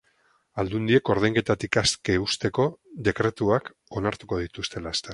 [0.63, 2.67] Aldundiek ordainketatik aske uzteko
[3.11, 3.73] dekretuak
[4.03, 5.09] onartuko dituzte laster.